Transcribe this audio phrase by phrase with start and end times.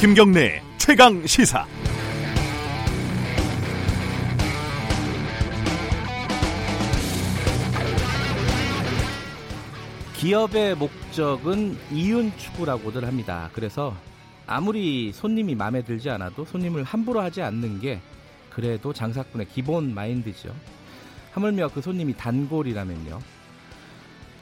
[0.00, 1.66] 김경래 최강 시사.
[10.16, 13.50] 기업의 목적은 이윤 추구라고들 합니다.
[13.52, 13.94] 그래서
[14.46, 18.00] 아무리 손님이 마음에 들지 않아도 손님을 함부로 하지 않는 게
[18.48, 20.56] 그래도 장사꾼의 기본 마인드죠.
[21.32, 23.18] 하물며 그 손님이 단골이라면요.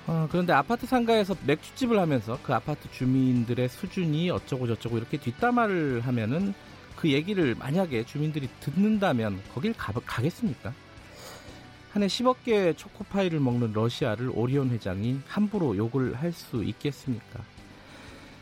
[0.09, 6.55] 어, 그런데 아파트 상가에서 맥주집을 하면서 그 아파트 주민들의 수준이 어쩌고 저쩌고 이렇게 뒷담화를 하면은
[6.97, 10.73] 그 얘기를 만약에 주민들이 듣는다면 거길 가, 가겠습니까?
[11.93, 17.41] 한 해 10억 개의 초코파이를 먹는 러시아를 오리온 회장이 함부로 욕을 할 수 있겠습니까?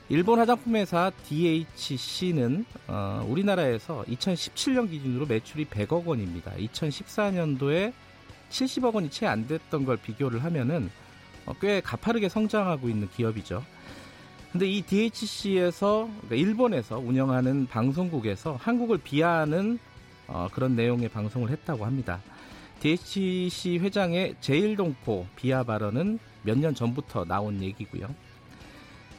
[0.09, 6.53] 일본 화장품 회사 DHC는 어, 우리나라에서 2017년 기준으로 매출이 100억 원입니다.
[6.53, 7.93] 2014년도에
[8.51, 11.06] 70억 원이 채 안 됐던 걸 비교를 하면은 어,
[11.61, 13.65] 꽤 가파르게 성장하고 있는 기업이죠.
[14.53, 19.79] 근데 이 DHC에서 그러니까 일본에서 운영하는 방송국에서 한국을 비하하는
[20.29, 22.21] 어, 그런 내용의 방송을 했다고 합니다.
[22.81, 28.09] DHC 회장의 제일동포 비하 발언은 몇 년 전부터 나온 얘기고요.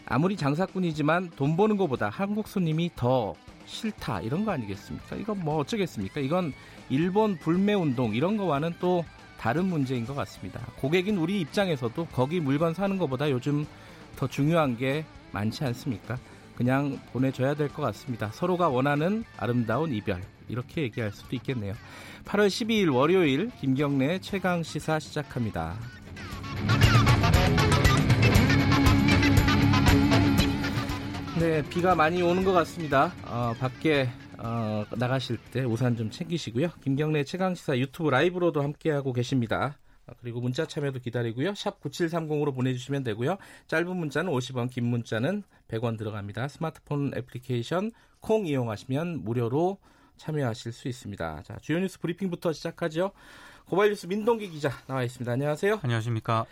[0.06, 5.18] 아무리 장사꾼이지만 돈 버는 것보다 한국 손님이 더 싫다 이런 거 아니겠습니까?
[5.18, 6.22] 이건 뭐 어쩌겠습니까?
[6.22, 6.54] 이건
[6.90, 9.04] 일본 불매 운동 이런 거와는 또
[9.40, 10.60] 다른 문제인 것 같습니다.
[10.78, 13.66] 고객인 우리 입장에서도 거기 물건 사는 것보다 요즘
[14.16, 16.18] 더 중요한 게 많지 않습니까?
[16.56, 18.32] 그냥 보내줘야 될 것 같습니다.
[18.34, 21.74] 서로가 원하는 아름다운 이별 이렇게 얘기할 수도 있겠네요.
[22.26, 25.76] 8월 12일 월요일 김경래 최강 시사 시작합니다.
[31.40, 33.12] 네, 비가 많이 오는 것 같습니다.
[33.26, 36.70] 어, 밖에 어, 나가실 때 우산 좀 챙기시고요.
[36.84, 39.78] 김경래 최강시사 유튜브 라이브로도 함께하고 계십니다.
[40.06, 41.56] 어, 그리고 문자 참여도 기다리고요.
[41.56, 43.38] 샵 9730으로 보내주시면 되고요.
[43.68, 46.48] 짧은 문자는 50원, 긴 문자는 100원 들어갑니다.
[46.48, 49.78] 스마트폰 애플리케이션 콩 이용하시면 무료로
[50.18, 51.44] 참여하실 수 있습니다.
[51.44, 53.12] 자, 주요 뉴스 브리핑부터 시작하죠.
[53.66, 55.32] 고발 뉴스 민동기 기자 나와 있습니다.
[55.32, 55.80] 안녕하세요.
[55.84, 56.46] 안녕하십니까.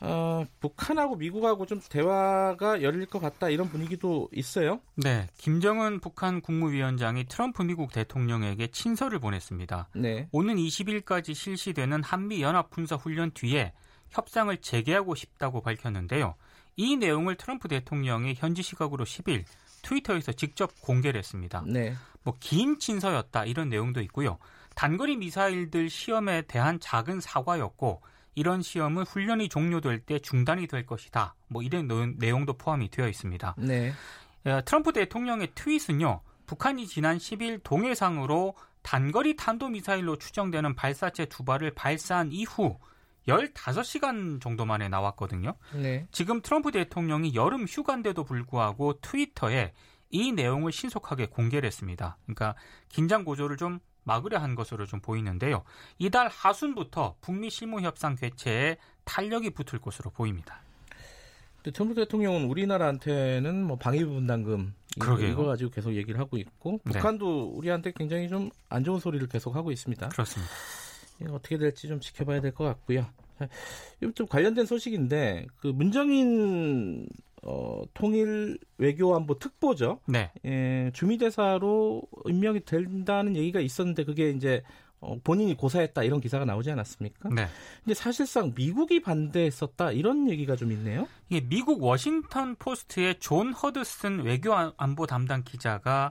[0.00, 4.80] 어, 북한하고 미국하고 좀 대화가 열릴 것 같다 이런 분위기도 있어요.
[4.94, 9.88] 네, 김정은 북한 국무위원장이 트럼프 미국 대통령에게 친서를 보냈습니다.
[9.94, 10.28] 네.
[10.32, 13.72] 오는 20일까지 실시되는 한미 연합 군사 훈련 뒤에
[14.10, 16.34] 협상을 재개하고 싶다고 밝혔는데요.
[16.76, 19.44] 이 내용을 트럼프 대통령이 현지 시각으로 10일
[19.82, 21.64] 트위터에서 직접 공개를 했습니다.
[21.66, 21.94] 네.
[22.22, 24.38] 뭐긴 친서였다 이런 내용도 있고요.
[24.74, 28.02] 단거리 미사일들 시험에 대한 작은 사과였고
[28.36, 31.34] 이런 시험은 훈련이 종료될 때 중단이 될 것이다.
[31.48, 31.88] 뭐 이런
[32.18, 33.56] 내용도 포함이 되어 있습니다.
[33.58, 33.92] 네.
[34.44, 36.20] 예, 트럼프 대통령의 트윗은요.
[36.46, 42.78] 북한이 지난 10일 동해상으로 단거리 탄도미사일로 추정되는 발사체 두 발을 발사한 이후
[43.26, 45.54] 15시간 정도 만에 나왔거든요.
[45.74, 46.06] 네.
[46.12, 49.72] 지금 트럼프 대통령이 여름 휴가인데도 불구하고 트위터에
[50.10, 52.18] 이 내용을 신속하게 공개를 했습니다.
[52.26, 52.54] 그러니까
[52.88, 55.64] 긴장 고조를 좀 막으려 한 것으로 좀 보이는데요.
[55.98, 60.62] 이달 하순부터 북미 실무 협상 개최에 탄력이 붙을 것으로 보입니다.
[61.72, 65.28] 트럼프 대통령은 우리나라한테는 뭐 방위부 분담금 그러게요.
[65.28, 66.92] 이거 가지고 계속 얘기를 하고 있고 네.
[66.92, 70.08] 북한도 우리한테 굉장히 좀 안 좋은 소리를 계속 하고 있습니다.
[70.10, 70.52] 그렇습니다.
[71.30, 73.06] 어떻게 될지 좀 지켜봐야 될 것 같고요.
[74.14, 77.08] 좀 관련된 소식인데 그 문정인
[77.48, 80.00] 어, 통일 외교안보 특보죠.
[80.06, 80.32] 네.
[80.44, 84.62] 예, 주미대사로 임명이 된다는 얘기가 있었는데 그게 이제
[84.98, 87.28] 어, 본인이 고사했다 이런 기사가 나오지 않았습니까?
[87.28, 87.46] 네.
[87.84, 91.06] 근데 사실상 미국이 반대했었다 이런 얘기가 좀 있네요.
[91.28, 96.10] 이 미국 워싱턴 포스트의 존 허드슨 외교안보 담당 기자가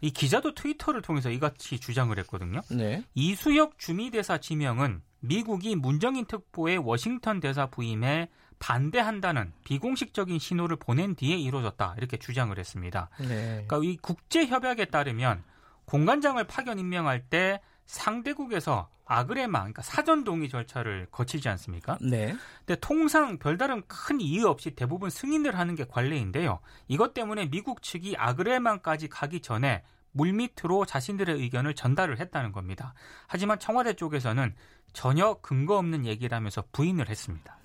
[0.00, 2.62] 이 기자도 트위터를 통해서 이같이 주장을 했거든요.
[2.70, 3.04] 네.
[3.14, 8.28] 이수혁 주미대사 지명은 미국이 문정인 특보의 워싱턴 대사 부임에
[8.62, 13.10] 반대한다는 비공식적인 신호를 보낸 뒤에 이루어졌다 이렇게 주장을 했습니다.
[13.18, 13.64] 네.
[13.66, 15.42] 그러니까 이 국제 협약에 따르면
[15.84, 21.98] 공관장을 파견 임명할 때 상대국에서 아그레마, 그러니까 사전 동의 절차를 거치지 않습니까?
[22.00, 22.36] 네.
[22.64, 26.60] 근데 통상 별다른 큰 이유 없이 대부분 승인을 하는 게 관례인데요.
[26.86, 29.82] 이것 때문에 미국 측이 아그레만까지 가기 전에
[30.12, 32.94] 물밑으로 자신들의 의견을 전달을 했다는 겁니다.
[33.26, 34.54] 하지만 청와대 쪽에서는
[34.92, 37.58] 전혀 근거 없는 얘기라면서 부인을 했습니다.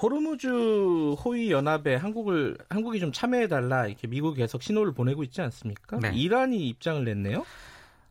[0.00, 0.46] 호르무즈
[1.14, 5.98] 호위 연합에 한국을 한국이 좀 참여해 달라 이렇게 미국이 계속 신호를 보내고 있지 않습니까?
[5.98, 6.12] 네.
[6.14, 7.44] 이란이 입장을 냈네요.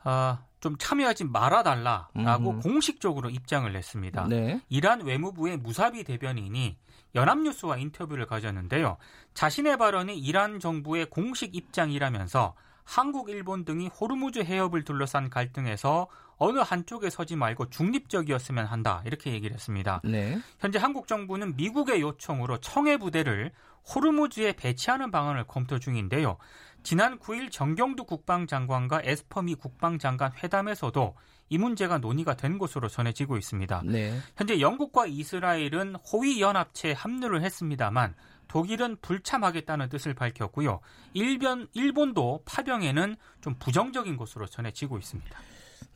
[0.03, 2.59] 아, 좀 참여하지 말아 달라라고 음.
[2.59, 4.27] 공식적으로 입장을 냈습니다.
[4.27, 4.61] 네.
[4.69, 6.77] 이란 외무부의 무사비 대변인이
[7.15, 8.97] 연합뉴스와 인터뷰를 가졌는데요.
[9.33, 12.53] 자신의 발언이 이란 정부의 공식 입장이라면서
[12.83, 16.07] 한국, 일본 등이 호르무즈 해협을 둘러싼 갈등에서
[16.37, 20.01] 어느 한쪽에 서지 말고 중립적이었으면 한다 이렇게 얘기를 했습니다.
[20.03, 20.39] 네.
[20.59, 23.51] 현재 한국 정부는 미국의 요청으로 청해 부대를
[23.93, 26.37] 호르무즈에 배치하는 방안을 검토 중인데요.
[26.83, 31.15] 지난 9일 정경두 국방장관과 에스퍼미 국방장관 회담에서도
[31.49, 33.83] 이 문제가 논의가 된 것으로 전해지고 있습니다.
[33.85, 34.19] 네.
[34.35, 38.15] 현재 영국과 이스라엘은 호위 연합체에 합류를 했습니다만
[38.47, 40.79] 독일은 불참하겠다는 뜻을 밝혔고요.
[41.13, 45.39] 일변 일본도 파병에는 좀 부정적인 것으로 전해지고 있습니다.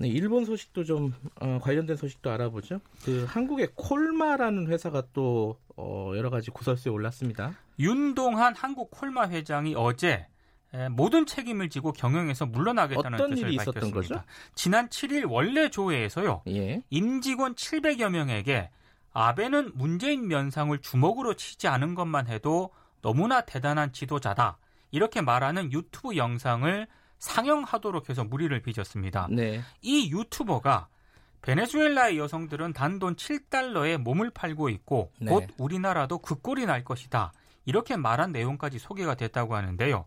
[0.01, 2.81] 네, 일본 소식도 좀 어, 관련된 소식도 알아보죠.
[3.05, 7.53] 그 한국의 콜마라는 회사가 또 어, 여러 가지 구설수에 올랐습니다.
[7.77, 10.27] 윤동한 한국 콜마 회장이 어제
[10.91, 13.91] 모든 책임을 지고 경영에서 물러나겠다는 어떤 뜻을 일이 밝혔습니다.
[13.91, 14.23] 거죠?
[14.55, 16.43] 지난 7일 원래 조회에서요.
[16.47, 16.81] 예.
[16.89, 18.69] 임직원 700여 명에게
[19.11, 22.71] 아베는 문재인 면상을 주먹으로 치지 않은 것만 해도
[23.01, 24.57] 너무나 대단한 지도자다.
[24.91, 26.87] 이렇게 말하는 유튜브 영상을
[27.21, 29.27] 상영하도록 해서 무리를 빚었습니다.
[29.29, 29.61] 네.
[29.81, 30.87] 이 유튜버가
[31.43, 35.31] 베네수엘라의 여성들은 단돈 7달러에 몸을 팔고 있고 네.
[35.31, 37.31] 곧 우리나라도 그 꼴이 날 것이다.
[37.65, 40.05] 이렇게 말한 내용까지 소개가 됐다고 하는데요.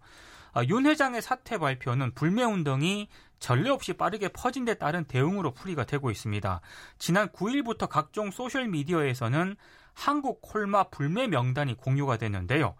[0.53, 3.09] 아, 윤 회장의 사퇴 발표는 불매운동이
[3.39, 6.61] 전례 없이 빠르게 퍼진 데 따른 대응으로 풀이가 되고 있습니다.
[6.99, 9.57] 지난 9일부터 각종 소셜미디어에서는
[9.93, 12.75] 한국 콜마 불매 명단이 공유가 됐는데요.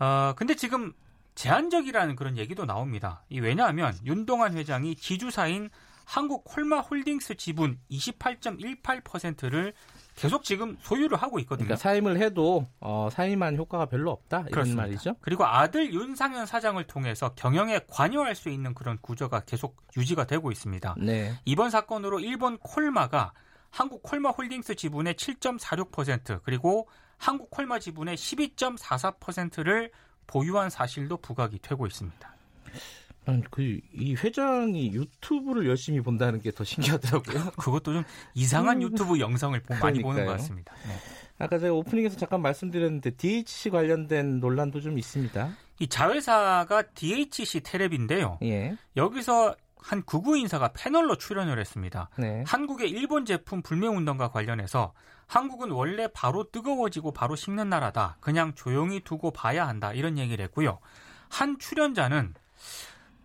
[0.00, 0.92] 어, 근데 지금
[1.40, 3.24] 제한적이라는 그런 얘기도 나옵니다.
[3.30, 5.70] 이 왜냐하면 윤동환 회장이 지주사인
[6.04, 9.72] 한국 콜마 홀딩스 지분 28.18%를
[10.16, 11.64] 계속 지금 소유를 하고 있거든요.
[11.64, 14.82] 그러니까 사임을 해도 어, 사임한 효과가 별로 없다 이런 그렇습니다.
[14.82, 15.16] 말이죠.
[15.22, 20.96] 그리고 아들 윤상현 사장을 통해서 경영에 관여할 수 있는 그런 구조가 계속 유지가 되고 있습니다.
[20.98, 21.38] 네.
[21.46, 23.32] 이번 사건으로 일본 콜마가
[23.70, 29.90] 한국 콜마 홀딩스 지분의 7.46% 그리고 한국 콜마 지분의 12.44%를
[30.30, 32.30] 보유한 사실도 부각이 되고 있습니다.
[33.50, 37.50] 그이 회장이 유튜브를 열심히 본다는 게 더 신기하더라고요.
[37.58, 38.04] 그것도 좀
[38.34, 38.82] 이상한 음.
[38.82, 40.72] 유튜브 영상을 많이 보는 것 같습니다.
[40.86, 40.94] 네.
[41.38, 45.48] 아까 제가 오프닝에서 잠깐 말씀드렸는데 DHC 관련된 논란도 좀 있습니다.
[45.80, 48.38] 이 자회사가 DHC 테레비인데요.
[48.42, 48.76] 예.
[48.96, 52.08] 여기서 한 구구 인사가 패널로 출연을 했습니다.
[52.16, 52.44] 네.
[52.46, 54.92] 한국의 일본 제품 불매 운동과 관련해서
[55.26, 58.16] 한국은 원래 바로 뜨거워지고 바로 식는 나라다.
[58.20, 59.92] 그냥 조용히 두고 봐야 한다.
[59.92, 60.78] 이런 얘기를 했고요.
[61.28, 62.34] 한 출연자는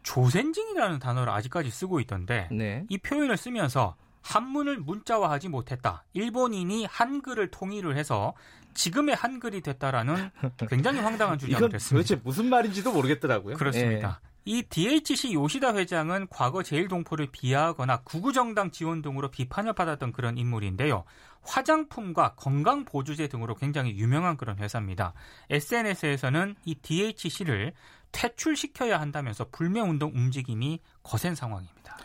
[0.04, 2.86] 조센징이라는 단어를 아직까지 쓰고 있던데 네.
[2.90, 6.04] 이 표현을 쓰면서 한문을 문자화하지 못했다.
[6.13, 8.34] 일본인이 한글을 통일을 해서
[8.74, 10.30] 지금의 한글이 됐다라는
[10.69, 12.08] 굉장히 황당한 주장을 했습니다.
[12.08, 13.56] 도대체 무슨 말인지도 모르겠더라고요.
[13.56, 14.19] 그렇습니다.
[14.22, 14.35] 네.
[14.45, 21.03] 이 DHC 요시다 회장은 과거 제일동포를 비하하거나 구구정당 지원 등으로 비판을 받았던 그런 인물인데요.
[21.42, 25.13] 화장품과 건강보조제 등으로 굉장히 유명한 그런 회사입니다.
[25.50, 27.74] SNS에서는 이 DHC를
[28.12, 31.98] 퇴출시켜야 한다면서 불매운동 움직임이 거센 상황입니다.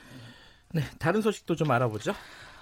[0.73, 2.15] 네, 다른 소식도 좀 알아보죠.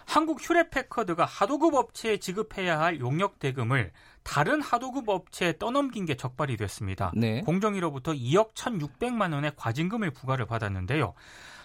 [0.09, 7.13] 한국 휴레패커드가 하도급 업체에 지급해야 할 용역 대금을 다른 하도급 업체에 떠넘긴 게 적발이 됐습니다.
[7.15, 7.43] 네.
[7.43, 11.13] 공정위로부터 2억 1,600만 원의 과징금을 부과를 받았는데요.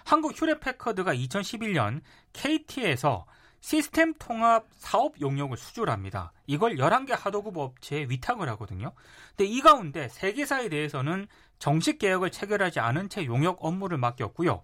[0.03, 2.01] 한국 휴레패커드가 2011년
[2.33, 3.25] KT에서
[3.61, 6.33] 시스템 통합 사업 용역을 수주합니다.
[6.45, 8.91] 이걸 11개 하도급 업체에 위탁을 하거든요.
[9.37, 11.27] 근데 이 가운데 3개사에 대해서는
[11.59, 14.63] 정식 계약을 체결하지 않은 채 용역 업무를 맡겼고요.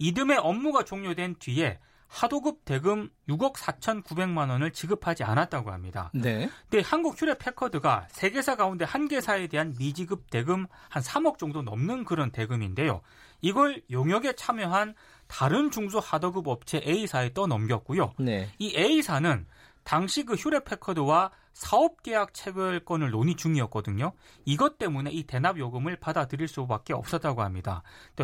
[0.00, 1.78] 이듬해 업무가 종료된 뒤에
[2.10, 6.10] 하도급 대금 6억 4,900만 원을 지급하지 않았다고 합니다.
[6.12, 6.50] 네.
[6.68, 11.62] 근데 한국 휴대 패커드가 세 개사 가운데 한 개사에 대한 미지급 대금 한 3억 정도
[11.62, 13.00] 넘는 그런 대금인데요.
[13.40, 14.94] 이걸 용역에 참여한
[15.28, 18.14] 다른 중소 하도급 업체 A사에 떠넘겼고요.
[18.18, 18.50] 네.
[18.58, 19.46] 이 A사는
[19.84, 24.12] 당시 그 휴레 패커드와 사업 계약 체결권을 논의 중이었거든요.
[24.44, 27.82] 이것 때문에 이 대납 요금을 받아들일 수밖에 없었다고 합니다.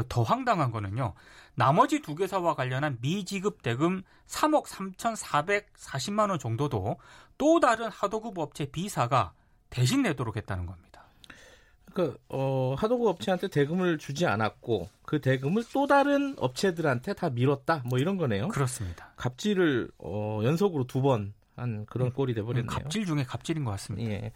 [0.08, 1.14] 더 황당한 거는요.
[1.54, 6.96] 나머지 두 개사와 관련한 미지급 대금 3억 3,440만 원 정도도
[7.38, 9.32] 또 다른 하도급 업체 B사가
[9.70, 10.86] 대신 내도록 했다는 겁니다.
[11.92, 17.98] 그러니까 어, 하도급 업체한테 대금을 주지 않았고 그 대금을 또 다른 업체들한테 다 밀었다 뭐
[17.98, 18.48] 이런 거네요.
[18.48, 19.12] 그렇습니다.
[19.16, 22.66] 갑질을 어, 연속으로 두 번 한 그런 음, 꼴이 돼버렸네요.
[22.66, 24.10] 갑질 중에 갑질인 것 같습니다.
[24.10, 24.32] 예.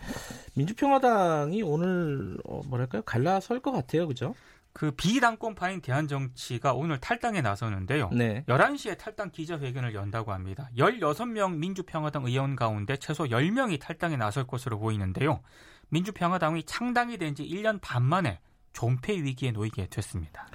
[0.54, 4.34] 민주평화당이 오늘 어, 뭐랄까요 갈라설 것 같아요, 그죠?
[4.72, 8.10] 그 비당권파인 대한정치가 오늘 탈당에 나서는데요.
[8.12, 8.44] 네.
[8.46, 10.70] 11시에 탈당 기자회견을 연다고 합니다.
[10.78, 15.40] 16명 민주평화당 의원 가운데 최소 10명이 탈당에 나설 것으로 보이는데요.
[15.88, 18.38] 민주평화당이 창당이 된 지 1년 반 만에
[18.72, 20.46] 존폐 위기에 놓이게 됐습니다.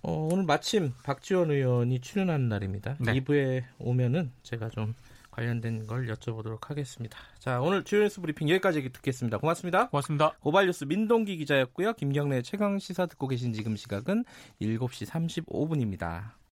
[0.00, 2.96] 어, 오늘 마침 박지원 의원이 출연하는 날입니다.
[2.98, 3.12] 네.
[3.20, 4.94] 2부에 오면은 제가 좀
[5.32, 7.18] 관련된 걸 여쭤보도록 하겠습니다.
[7.40, 9.38] 자, 오늘 주요 뉴스 브리핑 여기까지 듣겠습니다.
[9.38, 9.88] 고맙습니다.
[9.88, 10.32] 고맙습니다.
[10.40, 11.94] 고발 뉴스 민동기 기자였고요.
[11.94, 14.24] 김경래 최강 시사 듣고 계신 지금 시각은
[14.60, 16.41] 7시 35분입니다.